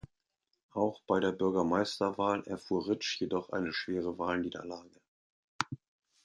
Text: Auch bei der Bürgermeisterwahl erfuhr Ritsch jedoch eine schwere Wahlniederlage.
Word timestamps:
Auch 0.71 1.03
bei 1.05 1.19
der 1.19 1.31
Bürgermeisterwahl 1.31 2.41
erfuhr 2.47 2.87
Ritsch 2.87 3.19
jedoch 3.21 3.51
eine 3.51 3.71
schwere 3.71 4.17
Wahlniederlage. 4.17 4.99